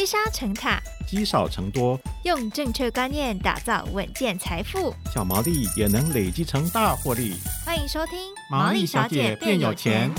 [0.00, 7.34] 积沙成塔，积少成多，用正确观念打造稳健财富，小毛利也能累积成大获利。
[7.66, 8.18] 欢迎收听
[8.50, 10.10] 《毛利小姐变有钱》。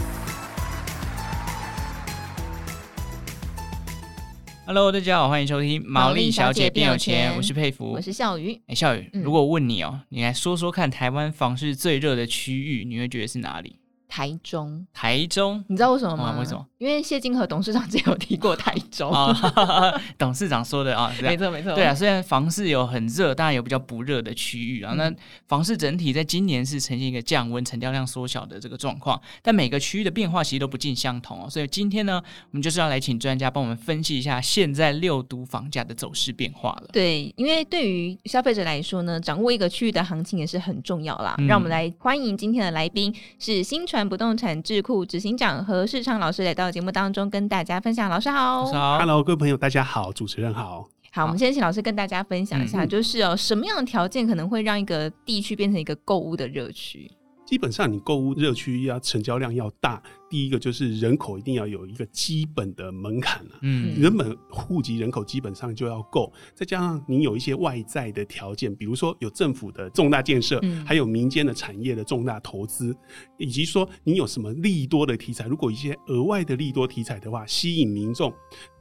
[4.67, 8.61] Hello，大家好，欢迎收听《毛利小姐变有钱》，我是佩服，我是笑鱼。
[8.67, 13.80] 哎，笑鱼，嗯、如果问你哦，你来说说看，台湾房市最热的区域，你会觉得是哪里？
[14.11, 16.33] 台中，台中，你知道为什么吗？
[16.35, 16.67] 哦、为什么？
[16.79, 19.09] 因为谢金河董事长之前有提过台中。
[19.09, 19.33] 哦、
[20.19, 21.73] 董事长说的 啊，没错没错。
[21.73, 24.91] 对啊，虽然房市有很热，当然有比较不热的区域啊。
[24.93, 25.13] 嗯、那
[25.47, 31.49] 房市整体在今年是呈现一个降温、成交量缩小的这个状况，但每个区域的变化其实都不尽相同哦。
[31.49, 36.89] 所以今天呢，我们就是要来请专家帮我们分析一下现在六都房价的走势变化了。
[36.91, 41.33] 对，因为对于消费者来说呢，掌握一个区域的行情也是很重要啦。
[41.37, 48.09] 嗯、让我们来欢迎今天的来宾是新传不动产智库执行长何世昌老师来到节目当中跟大家分享。
[48.09, 50.87] 老师好，好，Hello，各位朋友，大家好，主持人好。
[51.13, 57.11] 好，我们先请老师跟大家分享一下，就是哦，什么样的条件可能会让一个地区变成一个购物的热区？
[57.51, 63.59] 基本上，你购物热区要成交量要大，第一个就是人口一定要有一个基本的门槛啊。
[63.61, 72.95] 嗯，人本户籍人口基本上就要够，再加上你有一些外在的条件，比如说有政府的重大建设，嗯、还有民间的产业的重大投资，
[73.37, 75.45] 以及说你有什么利多的题材。
[75.45, 78.33] 如果一些额外的利多题材的话，吸引民众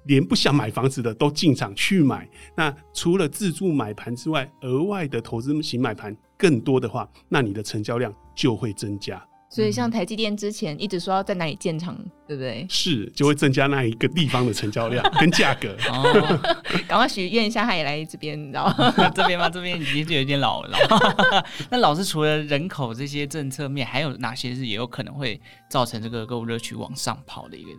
[0.04, 2.30] 连不想买房子的都进场去买。
[2.56, 6.16] 那除了自住买盘之外，额外的投资型买盘。
[6.40, 9.22] 更多的话，那你的成交量就会增加。
[9.52, 12.64] 所以，像台积电之前一直说要在哪里建厂，对不对？
[12.70, 15.76] 是，就会增加那一个地方的成交量 跟价格。
[15.88, 16.40] 哦，
[16.86, 18.72] 赶快许愿一下，他也来这边，你知道
[19.12, 19.50] 这边吗？
[19.50, 20.78] 这边已经有点老了。
[21.68, 27.70] 那老师除了人口这些政策面，还有哪些是也有可能会造成这个购物热区往上跑的一个？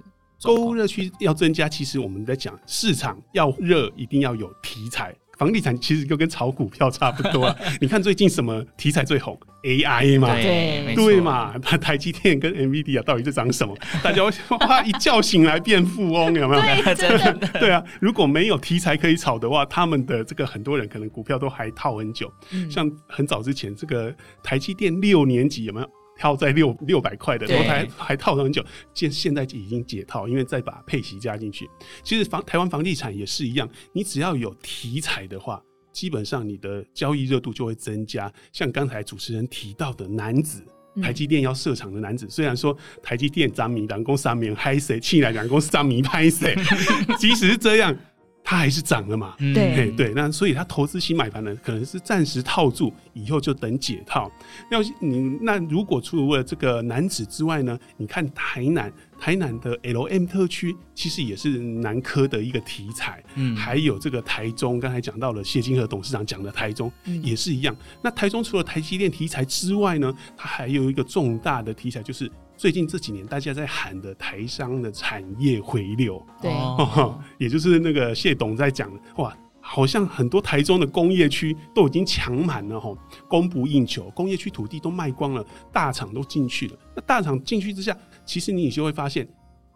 [0.43, 5.15] 购物热区要增加，其实我们在讲市场要热，一定要有题材。
[5.41, 7.55] 房地产其实就跟炒股票差不多啊。
[7.81, 11.55] 你看最近什么题材最红？AI 嘛，对对嘛？
[11.63, 13.75] 它台积电跟 NVIDIA 到底在涨什么？
[14.03, 16.61] 大家哇一觉醒来变富翁，有没有？
[16.61, 17.47] 对， 真的。
[17.59, 22.31] 对啊，如果没有题材可以炒的话，他们的这个很多人可能股票都还套很久。
[22.51, 25.89] 嗯、像很早之前这个台积电六年级有没有？
[26.21, 31.67] 套在六六百块的，然后还还套了很久，现现在已经解套，因为再把配息加进去。
[32.03, 35.59] 其实房台湾房地产也是一样，你只要有题材的话，
[35.91, 38.31] 基本上你的交易热度就会增加。
[38.53, 40.63] 像刚才主持人提到的男子，
[41.01, 46.55] 台积电要设厂的男子，虽然说台积电涨米，两公三米嗨谁，气来两公三米拍谁，
[47.17, 47.97] 即使是这样。
[48.43, 49.35] 它还是涨了嘛？
[49.37, 54.29] 对对，那所以他投资新买盘呢，可能是暂时套住，以后就等解套。
[54.69, 63.23] 要你那如果除了这个南子之外呢，你看台南，台南的 LM 特区其实也是南科的一个题材。
[63.35, 66.91] 嗯，还有这个台中，刚才讲到了谢金河董事长讲的台中
[67.23, 67.73] 也是一样。
[68.01, 72.29] 那台中除了台积电题材之外呢，它还有一个重大的题材就是。
[72.61, 76.51] 最近这几年，大家在喊的台商的产业回流，对，
[77.39, 82.95] 也就是那个谢董在讲的，哇，好像很多台中的工业区都已经抢满了哈，
[83.27, 86.77] 供不应求，工业区土地都卖光了，大厂都进去了。
[86.95, 89.27] 那大厂进去之下，其实你就会发现。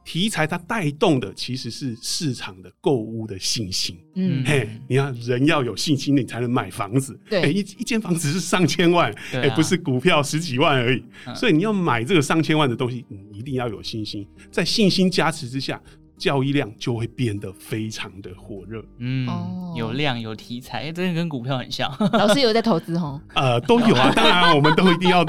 [0.05, 3.97] 题材它带动的其实是市场的购物的信心。
[4.13, 7.19] 嗯，嘿，你看人要有信心，你才能买房子。
[7.27, 11.03] 对，一一间房子是上千万，哎，不是股票十几万而已。
[11.35, 14.25] 所以你要买这个上千万的东西，你一定要有信心。
[14.51, 15.81] 在信心加持之下。
[16.17, 19.27] 交易量就会变得非常的火热，嗯，
[19.75, 21.93] 有量有题材，欸，真的跟股票很像。
[22.13, 23.19] 老师有在投资哦？
[23.35, 25.25] 呃，都有啊，当然我们都一定要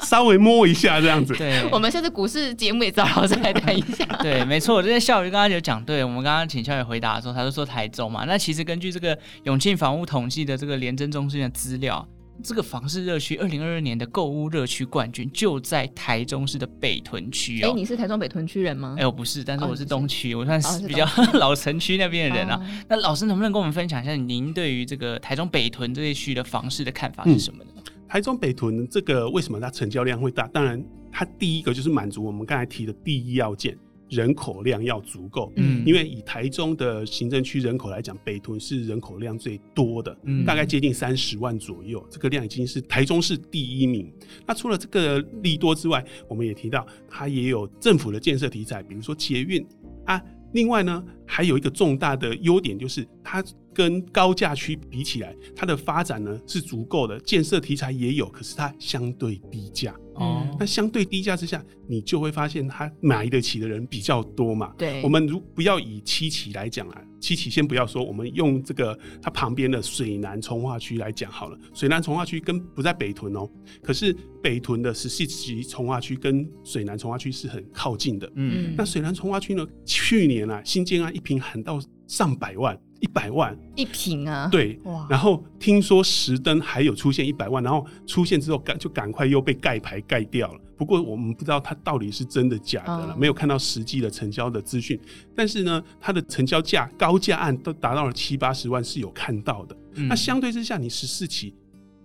[0.00, 1.34] 稍微摸一下这样子。
[1.34, 4.04] 对，我们现在股市节目也找老师来谈一下。
[4.20, 12.06] 对，没错，这些校友刚刚有讲，对我们刚刚请校友回答的时候，他就说台中嘛，那其实根据这个永庆房屋统计的这个廉政中心的资料。
[12.42, 17.70] 这个房市热区，二零二二年的购物热区冠军就在台中市的北屯区哦。
[17.70, 18.96] 哎，你是台中北屯区人吗？
[18.98, 22.56] 哎，我不是，但是我是东区，哦、我算是比较、哦、 老城区那边的人啊。
[22.56, 27.70] 哦、那老师能不能跟我们分享一下，您对于这个台中北屯这一区的房市的看法是什么呢？
[27.76, 30.46] 嗯、台中北屯这个为什么它成交量会大？
[30.48, 33.76] 当然，它第一个就是满足我们刚才提的第一要件。
[34.12, 44.12] 人口量要足够，嗯，因为以台中的行政区人口来讲，北屯是人口量最多的，嗯，大概接近三十万左右，这个量已经是台中市第一名。
[44.46, 49.66] 那除了这个利多之外，我们也提到它也有政府的建设题材，比如说捷运
[50.04, 50.22] 啊。
[50.52, 53.42] 另外呢，还有一个重大的优点就是它
[53.74, 59.94] 跟高价区比起来，它的发展呢是足够的，建设题材也有，可是它相对低价。
[60.14, 64.74] 哦，那相对低价之下，你就会发现它买得起的人比较多嘛。
[64.76, 71.58] 对，我们如不要以七期来讲啊，七期先不要说，我们用这个它旁边的水南从化区来讲好了。
[71.72, 73.48] 水南从化区跟不在北屯哦，
[73.82, 78.30] 可是北屯的十四期从化区跟水南从化区是很靠近的。
[78.36, 82.78] 嗯，那水南从化区呢，去年啊新建案一平喊到上百万。
[83.02, 84.48] 一百万一平啊！
[84.50, 85.04] 对，哇！
[85.10, 90.60] 然后听说石灯还有出现一百万，然后出现之后赶就赶快又被盖牌盖掉了。
[90.76, 94.98] 不过我们不知道它到底是真的假的了，哦、没有看到实际的成交的资讯。
[95.34, 99.76] 但是呢，它的成交价高价案都达到了七八十万是有看到的。
[99.94, 101.52] 嗯、那相对之下，你十四期，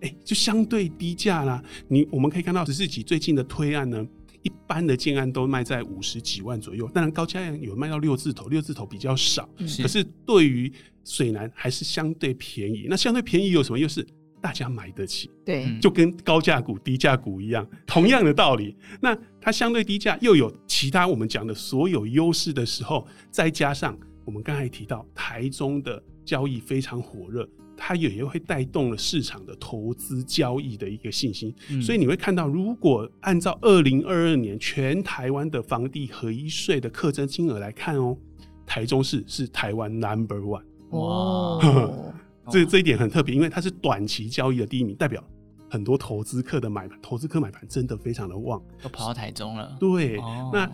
[0.02, 1.64] 哎，就相对低价啦。
[1.88, 4.04] 你我们可以看到十四期最近的推案呢。
[4.48, 9.50] 一般的建案都卖在五十几万左右，当然高价案有卖到六字头，六字头比较少。
[9.66, 10.72] 是可是对于
[11.04, 12.88] 水南还是相对便宜。
[12.90, 14.08] 那相对便宜有什么优势？
[14.40, 18.78] 大家买得起，对，就跟高价股、低价股一样，同样的道理。
[19.02, 27.48] 那它相对低价又有其他我们讲的所有优势的时候，再加上我们刚才提到台中的交易非常火热。
[27.80, 38.18] 它也会带动了市场的投资交易的一个信心，嗯、所以你会看到，如果按照二零二二年全台湾的房地合一税的课征金额来看哦，
[38.66, 41.62] 台中市是台湾 Number One 哇，
[42.50, 45.24] 这这一点很特别，因为它是短期交易的第一名，代表
[45.70, 49.78] 很多投资客的买盘，投资客买盘真的非常的旺，都跑到台中了。
[49.80, 50.68] 对，哦、那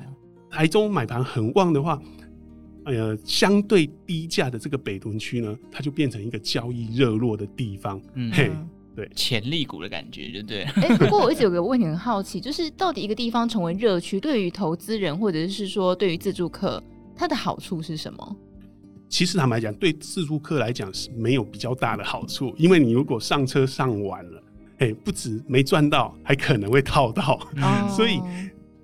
[0.50, 2.02] 台中买盘很旺的话。
[2.86, 8.02] 呃，相对低价的这个北屯区呢，它就变成一个交易热络的地方。
[8.16, 8.52] 嗯，嘿，
[8.96, 10.64] 对，潜力股的感觉，对不对？
[10.64, 16.84] 哎、欸，不过我一直有个问题很好奇，就是到底一个地方成为热区，对于投资人或者是说对于自助客，
[17.16, 18.36] 它的好处是什么？
[19.10, 24.44] 其实坦白讲，对自助客来讲是没有比较大的好处，因为你如果上车上晚了，
[24.80, 28.20] 哎，不止没赚到，还可能会套到，嗯、 所以。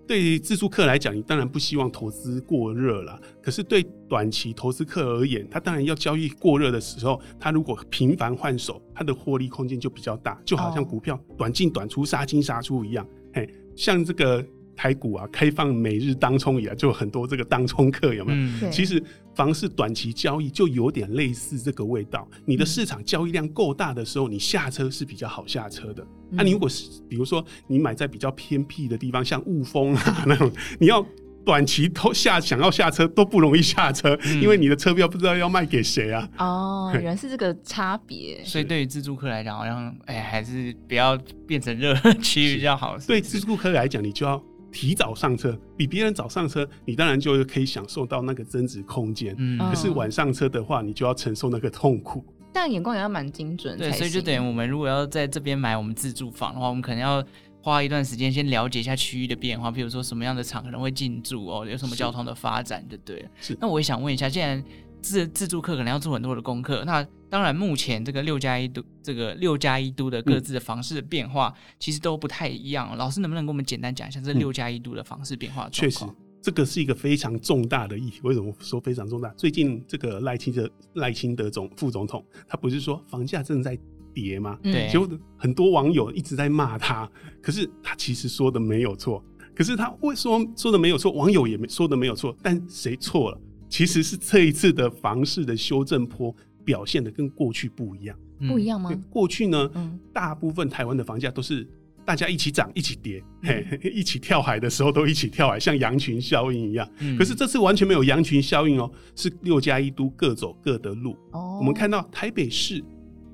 [0.09, 3.21] 对于自住客来讲，你当然不希望投资过热了。
[3.43, 13.07] 可是对短期投资客而言，他当然要交易过热的时候，他如果频繁换手，他的获利空间就比较大，就好像股票短进短出、杀进杀出一样。
[13.35, 14.43] 嘿，像这个。
[14.79, 18.37] 台股啊，开放每日当冲以来，就有很多这个当冲客有没有？
[18.39, 19.03] 嗯、其实
[19.35, 22.25] 房市短期交易就有点类似这个味道。
[22.45, 26.07] 你的市场交易量够大的时候，你下车是比较好下车的。
[26.29, 30.49] 那、嗯啊、你如果是比如说你买在比较偏僻的地方，像雾峰啊那种，
[30.79, 31.05] 你要
[31.43, 36.25] 短期偷下想要下车都不容易下车，嗯、因为你的车票不知道要卖给谁啊。
[36.37, 38.41] 哦，原来是这个差别。
[38.45, 41.93] 所以对于自助客来讲，好像哎，还是不要变成热
[42.23, 42.97] 区比较好。
[43.05, 44.41] 对自助客来讲，你就要。
[44.71, 49.35] 提早上车，比别人早上车，你当然就可以享受到那个增值空间。
[49.37, 52.23] 嗯，可是晚上车的话，你就要承受那个痛苦。
[52.51, 53.77] 但眼光也要蛮精准。
[53.77, 57.23] 对，所以就等于我们如果要在这边买我们自住房的话，我们可能要
[57.61, 63.23] 花一段时间先了解一下区域的变化，比如说什么样的厂可能会进驻哦，有什么交通的发展，对不对？
[63.39, 63.57] 是。
[63.61, 64.63] 那我也想问一下，既然
[65.01, 72.95] 自自助客可能要做很多的功课，那当然目前这个六加一都这个六加一都的各自的房市的变化，嗯、其实都不太一样。
[72.97, 75.69] 老师能不能跟我们简单讲一下这六加一都的房市变化？
[75.69, 76.05] 确实，
[76.41, 78.19] 这个是一个非常重大的议题。
[78.23, 79.29] 为什么说非常重大？
[79.37, 83.77] 最近这个赖清德赖清德总副总统，他不是说房价正在
[84.13, 84.57] 跌吗？
[84.63, 85.07] 对，结果
[85.37, 87.09] 很多网友一直在骂他，
[87.41, 89.23] 可是他其实说的没有错。
[89.55, 91.11] 可是他为什么说的没有错？
[91.11, 93.41] 网友也没说的没有错，但谁错了？
[93.69, 96.35] 其实是这一次的房市的修正坡
[96.65, 98.91] 表现的跟过去不一样，不一样吗？
[99.09, 101.65] 过去呢，嗯、大部分台湾的房价都是
[102.03, 106.89] 大家一起涨一起跌，嗯、嘿，一起跳海的时候都一起跳海，像羊群效应一样。
[106.99, 111.15] 嗯、可是这次完全没有羊群效应哦，是六加一都各走各的路。
[111.31, 112.83] 哦，我们看到台北市。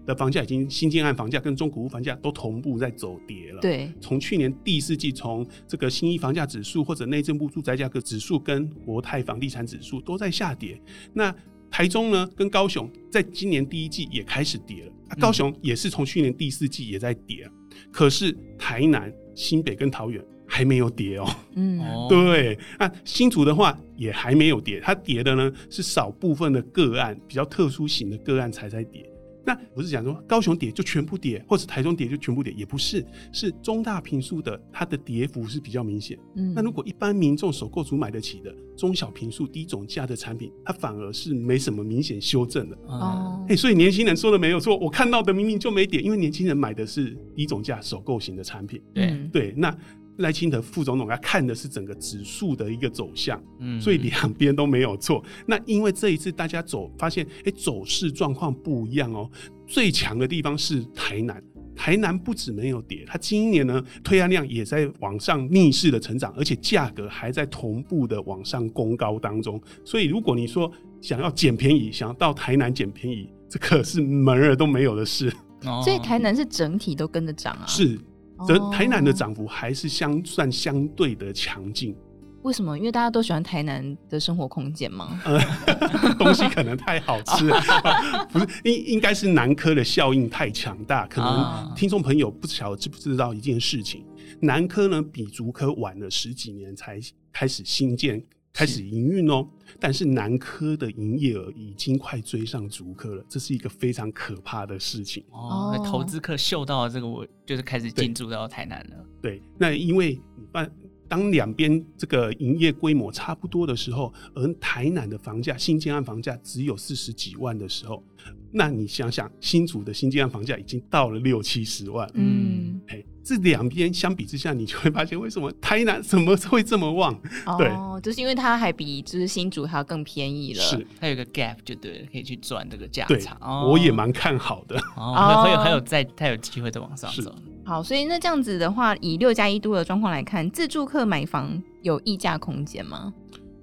[0.06, 3.62] 的房价已经新建案房价跟中古屋房价都同步在走跌了。
[3.62, 10.80] 对，从去年第四季，从这个新一房价指数或者内政部住宅价格指数跟国泰房地产指数都在下跌。
[11.14, 11.34] 那
[11.70, 14.92] 台中呢，跟高雄在今年第一季也开始跌了。
[15.10, 21.28] 啊、高雄也是从去年第四季也在跌，嗯、可是台南、新北跟桃园还没有跌哦。
[21.56, 22.58] 嗯， 对。
[22.80, 29.08] 那新竹的话也还没有跌，它跌的呢是少部分的个案，比较特殊型的个案才在跌。
[29.46, 36.18] 那不是讲说高雄跌就全部跌，或者台中跌就全部跌，也不是，是中大平数的它的跌幅是比较明显。
[36.36, 42.76] 嗯，那如果一般民众首购族买得起的中小平数低总价的产品，它反而是没什么明显修正的。
[42.88, 48.82] 哦，哎、欸，所以年轻人说的没有错，我看到的明明就没跌，因为年轻人买的是低总价首购型的产品。
[48.94, 49.76] 对对，那
[50.18, 55.24] 赖清德副总统他看的是整个指数的一个走向，嗯，所以两边都没有错。
[55.46, 59.30] 那因为这一次大家走发现，哎，走势状况不一样哦。
[59.68, 61.44] 最强的地方是台南，
[61.76, 69.62] 台南不止没有跌，它今年呢推案量也在往上逆势的成长，而且价格还在同步的往上攻高当中。
[69.84, 75.34] 所以如果你说想要捡便宜，想要到台南捡便宜，这可是门儿都没有的事。
[75.84, 77.66] 所以台南是整体都跟着涨啊？
[77.68, 78.00] 是。
[78.48, 81.96] 这台南的涨幅还是相算相对的强劲。
[82.44, 82.78] 为什么？
[82.78, 85.20] 因为大家都喜欢台南的生活空间吗？
[85.26, 85.40] 呃，
[86.20, 87.50] 东西可能太好吃，
[88.30, 91.08] 不是应应该是南科的效应太强大。
[91.08, 94.06] 可能听众朋友不晓得知不知道一件事情，
[94.40, 97.00] 南科呢比竹科晚了十几年才
[97.34, 98.22] 开始新建。
[98.56, 99.46] 开始营运哦，
[99.82, 105.78] 但是南科的营业额已经快追上竹科了，这是一个非常可怕的事情哦。
[105.86, 109.06] 投资客嗅到了这个，我就是开始进驻到台南了。
[109.22, 110.72] 对，那因为你办。
[111.16, 118.04] 当两边这个营业规模差不多的时候，而台南的房价新建案房价只有四十几万的时候，
[118.52, 127.18] 那你想想新竹的新建案房价已经到了六七十万，嗯，哎，这两边相比之下，你就会发现为什么台南怎么会这么旺？
[127.58, 130.86] 对，哦，就是因为它还比就是新竹还要更便宜了，是。
[131.00, 133.08] 它有个 gap 就对了，可以去赚这个价差。
[133.08, 137.34] 对，哦，我也蛮看好的，哦，还有还有在它有机会再往上走。
[137.66, 143.12] 好，所以那这样子的话，以六加一都的状况来看，自住客买房有溢价空间吗？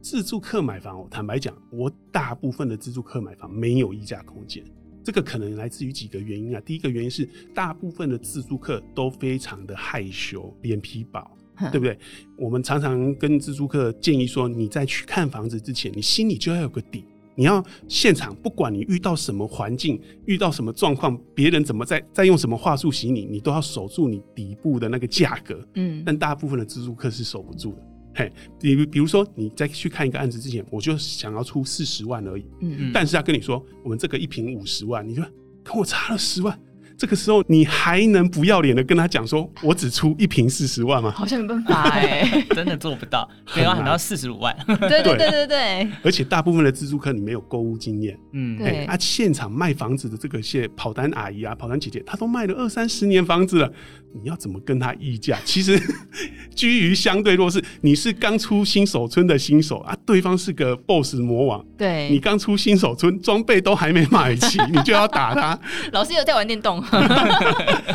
[0.01, 4.65] 自住客买房，坦白讲，我大部分的自住客买房没有溢价空间。
[5.05, 6.61] 这个可能来自于几个原因啊。
[6.67, 11.31] 第一个原因是，大部分的自住客都非常的害羞，脸皮薄，
[11.71, 11.97] 对不对？
[12.37, 17.05] 我们常常跟自住客建议说，你在去看房子之前，你心里就要有个底。
[17.35, 25.67] 你要现场，不管你遇到什么环境，遇到什么状况，别人怎么在在用什么话术洗你，你都要守住你底部的那个价格。
[25.75, 27.83] 嗯，但大部分的自助客是守不住的。
[28.15, 32.45] 嘿，比比如说你在去看一个案子之前，我就想要出四十万而已。
[32.61, 35.25] 嗯嗯，但是他跟你说，我们这个一瓶五十万，你说
[35.63, 36.59] 跟我差了十万。
[37.03, 41.11] 这个时候你还能不要脸的跟他讲说，我只出一瓶四十万吗？
[41.11, 44.57] 好像没办法哎， 真的做不到，没有喊到四十五万。
[44.67, 45.89] 对对对对对。
[46.05, 48.85] 而且大部分的自助客你没有购物经验，嗯，对。
[48.85, 53.73] 啊，现场卖房子的这个些跑单阿姨啊、跑单姐姐，她都卖了二三十年房子了，
[54.15, 55.39] 你要怎么跟他议价？
[55.45, 55.81] 其实
[56.55, 65.59] 居于相对弱势，你是刚出新手村的新手啊，对方是个 boss 魔王，对，你刚出新手村，装备都还没买齐， 你就要打他。
[65.93, 66.83] 老师有在玩电动。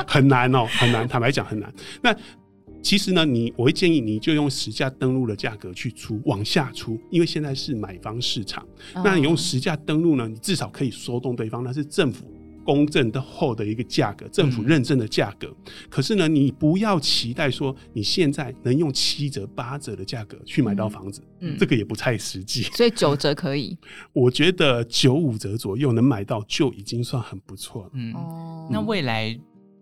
[0.07, 1.07] 很难哦，很难。
[1.07, 1.71] 坦白讲，很难。
[2.01, 2.15] 那
[2.81, 8.63] 其实呢，你我会建议你就用实价登录的价格去出，往下出，因为现在是买方市场。
[8.93, 12.25] 哦、那你用实价登录呢，你至少可以说动对方，那是政府
[12.67, 15.47] 公证的后的一个价格，政府认证的价格。
[15.47, 22.63] 嗯、可是呢，你不要期待说你现在能用七折八折的价格去买到房子，嗯，这个也不太实际。
[22.63, 23.77] 所以九折可以，
[24.11, 27.91] 我觉得九五折左右能买到就已经算很不错了。
[27.93, 28.13] 嗯，
[28.69, 29.39] 那未来。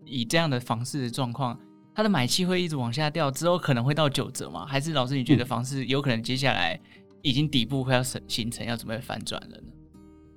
[0.07, 1.59] 以这样的房市的状况，
[1.95, 4.63] 它的买气会一直往下掉，之后可能会到九折吗？
[4.63, 6.79] 还是老师你觉得房市有可能接下来
[7.23, 9.63] 已经底部快要形成，要准备反转了呢？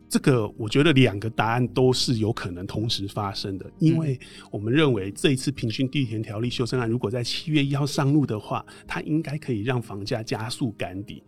[0.08, 4.18] 这个我觉得两个答案都是有可能同时发生的，因为
[4.50, 11.22] 我们认为这一次平均地权条例修正案如果在七月一号上路的话，它应该可以让房价加速赶底。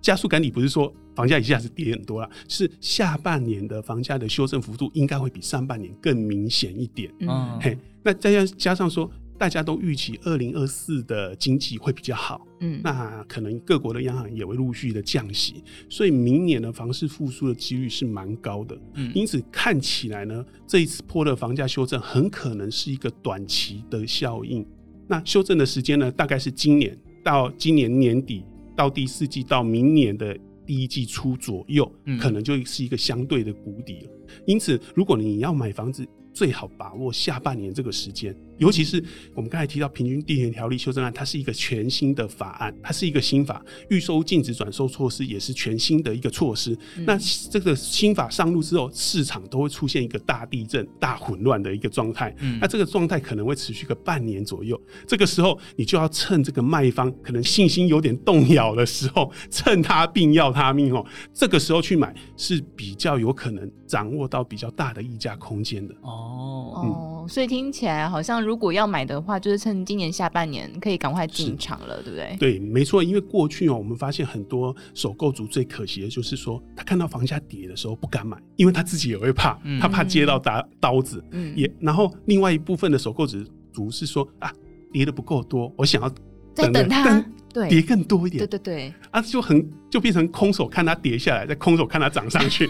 [0.00, 7.12] 加速赶底不是说房价一下子跌很多了，是下半年的房价的修正幅度应该会比上半年更明显一点。
[7.20, 18.78] 嗯，嘿，那再加加上说，大家都预期二零二四的经济会比较好，嗯，那可能各国的央行也会陆续的降息，所以明年的房市复苏的几率是蛮高的。
[18.94, 24.66] 嗯，因此看起来呢，这一次波的房价修正很可能是一个短期的效应。
[25.08, 28.42] 那修正的时间呢，大概是今年到今年年底。
[28.76, 34.10] 到第四季到明年的第一季初左右，可能就是一个相对的谷底了。
[34.46, 36.06] 因此，如果你要买房子，
[36.36, 38.36] 最好把握下半年这个时间。
[38.58, 39.02] 尤其是
[39.34, 46.76] 我们刚才提到平均地权条例修正案，它是一个全新的法案，它是一个新法，预收禁止转售措施也是全新的一个措施。
[46.96, 47.18] 嗯、那
[47.50, 52.34] 这个新法上路之后，市场都会出现一个大地震、大混乱的一个状态。
[52.40, 54.78] 嗯、那这个状态可能会持续个半年左右。
[55.06, 61.04] 这个时候，你就要趁这个卖方可能信心有点动摇的时候，趁他病要他命哦。
[61.32, 65.94] 这个时候去买是比较有可能掌握到比较大的溢价空间的。
[66.00, 68.42] 哦，嗯、哦，所以听起来好像。
[68.42, 72.36] 如果要买的话，就是趁今年下半年可以赶快进场了，对不对？
[72.38, 73.02] 对，没错。
[73.02, 81.24] 因为过去哦，我们发现很多首购族最可惜的就是说，他看到房价跌的时候不敢买，因为他自己也会怕，嗯、他怕接到打刀子。
[81.30, 84.52] 嗯，也然后另外一部分的首购族是说啊，
[84.92, 86.08] 跌的不够多，我想要
[86.54, 87.24] 在等它。
[87.68, 92.68] 跌更多一点，对对对，啊，就很就变成空手看它跌下来，再空手看它涨上去，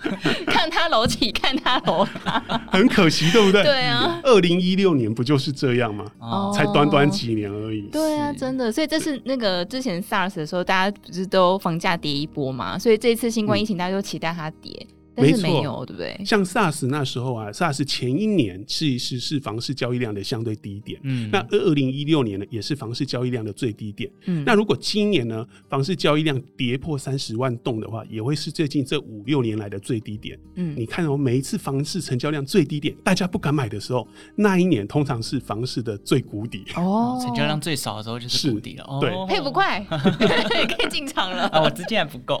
[0.46, 2.40] 看它楼起，看它楼塌，
[2.70, 3.62] 很可惜，对不对？
[3.62, 6.04] 对啊，二零一六年不就是这样吗？
[6.20, 7.82] 哦，才短短几年而已。
[7.92, 12.78] 对啊，真的，所以这是那个之前 SARS 的时候，大家不是都房价跌一波嘛？
[12.78, 14.86] 所以这一次新冠疫情，大家都期待它跌。
[15.16, 16.20] 嗯没错，没有，对不对？
[16.24, 21.00] 像 SARS 那时候啊，SARS 前一年其实是房市交易量的相对低点。
[21.04, 24.10] 嗯，那二零一六年呢，也是房市交易量的最低点。
[24.26, 30.38] 嗯，那如果今年呢，房市交易量跌破三十万栋的话，也会是最近这五六年来的最低点。
[30.56, 36.64] 嗯，你看哦，每一次房市成交量最低点，大家不敢买的时候，那一年通常是房市的最谷底。
[36.76, 38.86] 哦，成交量最少的时候就是谷底了。
[39.00, 41.46] 对，配不快， 可以进场了。
[41.48, 42.38] 啊，我资金还不够。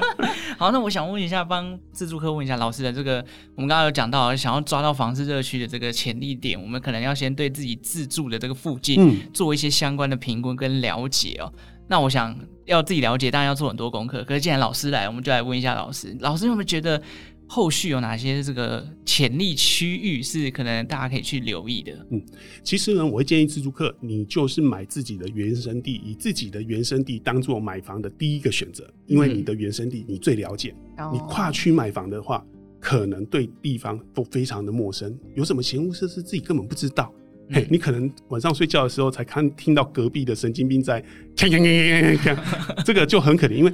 [0.58, 2.92] 好，那我想问一下，帮自住客问一下老师的。
[2.92, 3.24] 这个
[3.56, 11.52] 我们刚刚有讲到，想要抓到房市热区的这个潜力点，我们可能要先对自己自住的这个附近做一些相关的评估跟了解哦。
[11.56, 14.22] 嗯、那我想要自己了解，当然要做很多功课。
[14.22, 17.02] 可是既然老师来，我们就来问一下老师，老师有没有觉得
[17.46, 22.06] 后续有哪些这个潜力区域是可能大家可以去留意的？
[22.10, 22.22] 嗯，
[22.62, 30.74] 其实呢，我会建议自住客，你就是买自己的原生地，以自己的原生地当做买房的第一个选择，因为你的原生地你最了解。
[30.96, 32.44] 嗯、你跨区买房的话。
[32.86, 37.10] 可能对地方都非常的陌生，有什么闲物设施自己根本不知道。
[37.48, 41.02] 嗯、嘿，你可能晚上睡觉的时候才看听到隔壁的神经病在
[41.34, 43.72] 锵锵锵锵锵，这个就很可怜，因为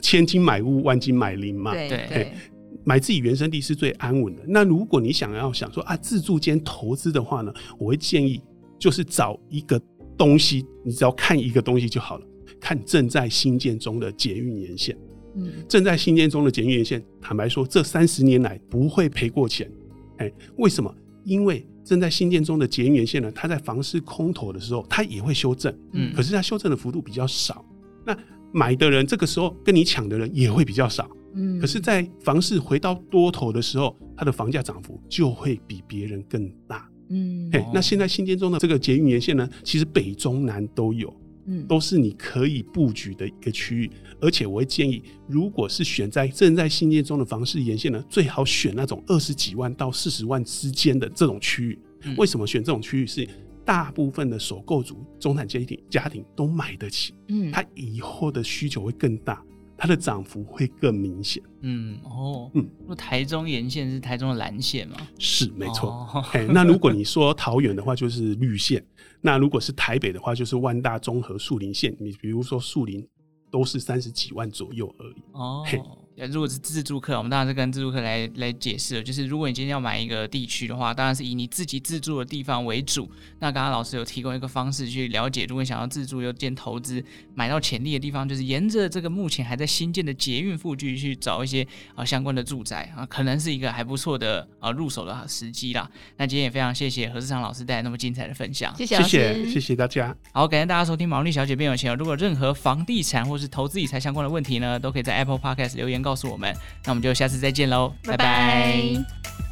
[0.00, 1.72] 千金买屋，万金买邻嘛。
[1.72, 2.32] 对对，
[2.84, 4.42] 买自己原生地是最安稳的。
[4.46, 8.40] 那如果你想要想说啊，自住兼投资的话呢，我会建议
[8.78, 9.80] 就是找一个
[10.16, 12.26] 东西，你只要看一个东西就好了，
[12.60, 14.96] 看正在兴建中的捷运沿线。
[15.66, 19.70] 正在兴建中的捷运沿线，坦白说，这三十年来不会赔过钱。
[20.18, 20.94] 哎，为什么？
[21.24, 25.74] 因为正在兴建中的捷运沿线呢，它在房市空头的时候，它也会修正。
[25.92, 27.64] 嗯，可是它修正的幅度比较少。
[28.04, 28.14] 那
[28.52, 31.08] 买的人这个时候跟你抢的人也会比较少。
[31.34, 36.88] 嗯，可是，在房市回到多头的时候，它的房价涨幅就会比别人更大。
[37.08, 41.14] 嗯，哎，那现在新建中的这个捷运沿线呢，其实北中南都有。
[41.44, 51.76] 嗯，都是你可以布局的一个区域，而且我会建议，如果是选在正在新建中的房市沿线呢，最好选那种二十几万到四十万之间的这种区域。
[52.16, 53.04] 为什么选这种区域？
[53.04, 53.28] 是
[53.64, 59.42] 大部分的首购族、中产阶级家庭都买得起，嗯，他以后的需求会更大。
[59.82, 61.42] 它的涨幅会更明显。
[61.62, 64.96] 嗯哦，嗯，那台中沿线是台中的蓝线吗？
[65.18, 65.90] 是，没错。
[65.90, 68.80] 哦、 那如果你说桃园的话，就是绿线；
[69.20, 71.92] 那如果是台北的话，就是万大、综合、树林线。
[71.98, 73.04] 你比如说树林，
[73.50, 75.22] 都是三十几万左右而已。
[75.32, 75.64] 哦。
[76.16, 83.10] 如果是自住客，我们当然是跟自住客来来解释，就是如果你今天要买一个地区的话，当然是以你自己自住的地方为主。
[83.40, 87.02] 那刚刚老师有提供一个方式去了解，如果你想要自住又兼投资，
[87.34, 95.90] 买到潜力的地方，就是沿着这个目前还在新建的捷运附近去找一些啊相关的住宅啊，可能是一个还不错的啊入手的时机啦。
[96.18, 100.14] 那今天也非常谢谢何志昌老师带来那么精彩的分享，谢谢谢谢谢谢大家。
[100.32, 101.96] 好，感谢大家收听毛利小姐变有钱。
[101.96, 106.52] 如果任何房地产或是投资理财相关的问题呢，都可以在 Apple Podcast 留言告诉我们，
[106.84, 108.16] 那我们就下次再见喽，拜拜。
[108.16, 108.26] 拜
[109.04, 109.51] 拜。